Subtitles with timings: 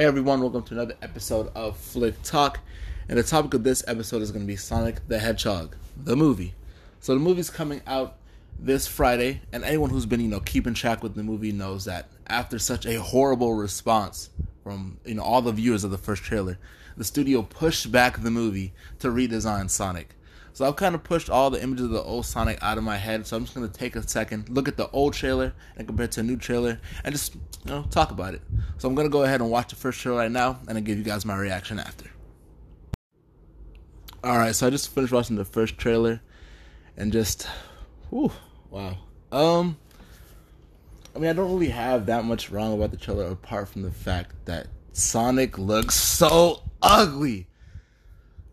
[0.00, 2.60] Hey everyone, welcome to another episode of Flick Talk.
[3.10, 6.54] And the topic of this episode is going to be Sonic the Hedgehog, the movie.
[7.00, 8.16] So the movie's coming out
[8.58, 12.08] this Friday, and anyone who's been, you know, keeping track with the movie knows that
[12.28, 14.30] after such a horrible response
[14.64, 16.56] from, you know, all the viewers of the first trailer,
[16.96, 20.14] the studio pushed back the movie to redesign Sonic.
[20.52, 22.96] So I've kind of pushed all the images of the old Sonic out of my
[22.96, 23.26] head.
[23.26, 26.12] So I'm just gonna take a second, look at the old trailer and compare it
[26.12, 28.42] to a new trailer, and just you know talk about it.
[28.78, 30.98] So I'm gonna go ahead and watch the first trailer right now, and then give
[30.98, 32.10] you guys my reaction after.
[34.22, 36.20] All right, so I just finished watching the first trailer,
[36.96, 37.48] and just,
[38.10, 38.30] whew,
[38.68, 38.98] wow.
[39.32, 39.78] Um,
[41.16, 43.90] I mean, I don't really have that much wrong about the trailer apart from the
[43.90, 47.46] fact that Sonic looks so ugly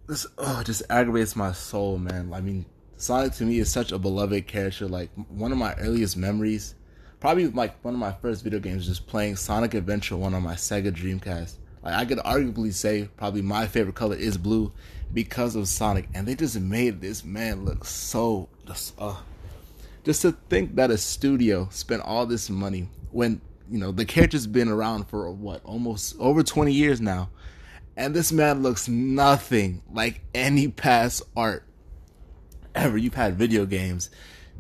[0.08, 2.32] this oh, just aggravates my soul, man.
[2.34, 4.88] I mean, Sonic to me is such a beloved character.
[4.88, 6.76] Like one of my earliest memories,
[7.20, 10.56] probably like one of my first video games, just playing Sonic Adventure One on my
[10.56, 11.56] Sega Dreamcast.
[11.84, 14.72] Like I could arguably say probably my favorite color is blue
[15.14, 19.16] because of Sonic, and they just made this man look so just uh,
[20.04, 24.48] just to think that a studio spent all this money when you know the character's
[24.48, 27.30] been around for what almost over 20 years now
[27.98, 31.64] and this man looks nothing like any past art
[32.76, 32.96] ever.
[32.96, 34.12] You've had video games,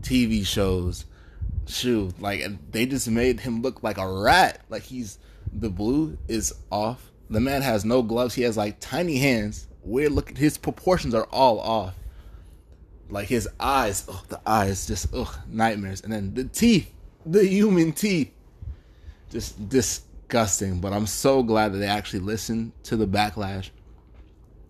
[0.01, 1.05] TV shows,
[1.67, 4.61] shoot, like they just made him look like a rat.
[4.69, 5.19] Like he's
[5.53, 7.11] the blue is off.
[7.29, 8.33] The man has no gloves.
[8.33, 9.67] He has like tiny hands.
[9.83, 10.35] Weird look.
[10.35, 11.93] His proportions are all off.
[13.09, 16.01] Like his eyes, oh, the eyes, just ugh, nightmares.
[16.01, 16.91] And then the teeth,
[17.25, 18.31] the human teeth,
[19.29, 23.69] just this disgusting, but I'm so glad that they actually listened to the backlash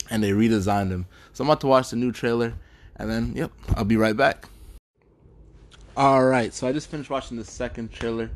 [0.10, 1.08] and they redesigned them.
[1.34, 2.54] So I'm about to watch the new trailer
[2.96, 4.48] and then, yep, I'll be right back.
[5.96, 8.30] All right, so I just finished watching the second trailer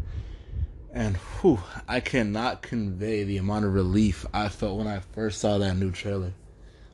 [0.93, 5.59] and whew, I cannot convey the amount of relief I felt when I first saw
[5.59, 6.33] that new trailer.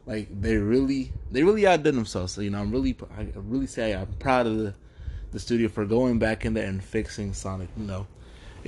[0.06, 2.34] Like they really, they really outdid themselves.
[2.34, 4.74] So you know, I'm really, I really say I'm proud of the,
[5.32, 7.70] the studio for going back in there and fixing Sonic.
[7.76, 8.08] You know,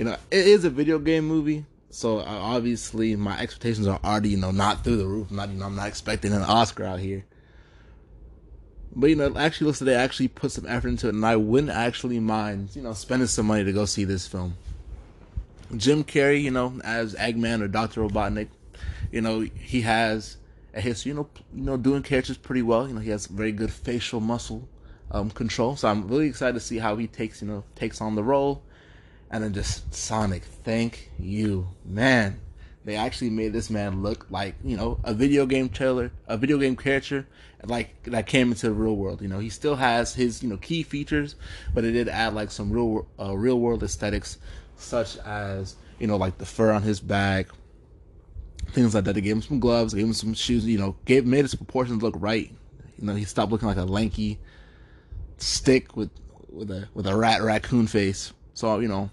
[0.00, 4.38] you know, it is a video game movie, so obviously my expectations are already, you
[4.38, 5.28] know, not through the roof.
[5.28, 7.26] I'm not, you know, I'm not expecting an Oscar out here.
[8.96, 11.36] But you know, actually looks like they actually put some effort into it, and I
[11.36, 14.56] wouldn't actually mind, you know, spending some money to go see this film.
[15.76, 18.48] Jim Carrey, you know, as Eggman or Doctor Robotnik,
[19.12, 20.38] you know, he has
[20.72, 22.88] a history, you know, you know, doing characters pretty well.
[22.88, 24.66] You know, he has very good facial muscle
[25.10, 28.14] um, control, so I'm really excited to see how he takes, you know, takes on
[28.14, 28.62] the role
[29.30, 32.40] and then just Sonic, thank you, man.
[32.84, 36.58] They actually made this man look like you know a video game trailer, a video
[36.58, 37.26] game character,
[37.64, 39.20] like that came into the real world.
[39.20, 41.36] You know, he still has his you know key features,
[41.74, 44.38] but it did add like some real uh, real world aesthetics,
[44.76, 47.48] such as you know like the fur on his back,
[48.70, 49.14] things like that.
[49.14, 50.64] They gave him some gloves, gave him some shoes.
[50.64, 52.50] You know, gave made his proportions look right.
[52.98, 54.38] You know, he stopped looking like a lanky
[55.36, 56.10] stick with
[56.48, 58.32] with a with a rat raccoon face.
[58.54, 59.10] So you know,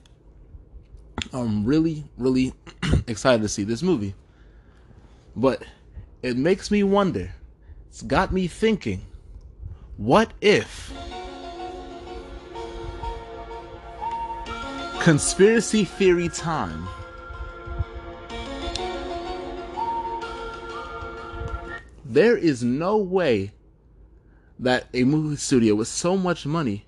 [1.33, 2.53] I'm really, really
[3.07, 4.13] excited to see this movie.
[5.35, 5.63] But
[6.21, 7.33] it makes me wonder.
[7.89, 9.05] It's got me thinking.
[9.97, 10.93] What if
[14.99, 16.87] conspiracy theory time?
[22.05, 23.51] There is no way
[24.59, 26.85] that a movie studio with so much money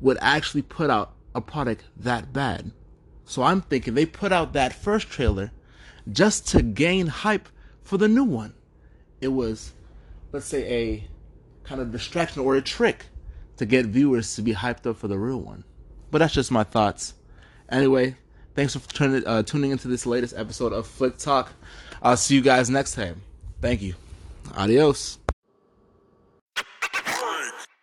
[0.00, 2.70] would actually put out a product that bad.
[3.24, 5.50] So I'm thinking they put out that first trailer
[6.10, 7.48] just to gain hype
[7.82, 8.54] for the new one.
[9.20, 9.72] It was,
[10.32, 11.08] let's say, a
[11.66, 13.06] kind of distraction or a trick
[13.56, 15.64] to get viewers to be hyped up for the real one.
[16.10, 17.14] But that's just my thoughts.
[17.68, 18.16] Anyway,
[18.54, 21.52] thanks for turning, uh, tuning into this latest episode of Flick Talk.
[22.02, 23.22] I'll see you guys next time.
[23.60, 23.94] Thank you.
[24.54, 25.18] Adios.